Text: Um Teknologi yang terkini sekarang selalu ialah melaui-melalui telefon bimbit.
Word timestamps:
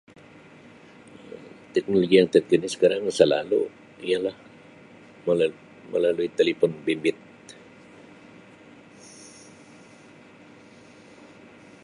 Um 1.29 1.43
Teknologi 1.77 2.15
yang 2.19 2.25
terkini 2.33 2.65
sekarang 2.75 3.03
selalu 3.17 3.61
ialah 4.01 4.33
melaui-melalui 5.29 6.33
telefon 6.33 6.73
bimbit. 6.81 7.13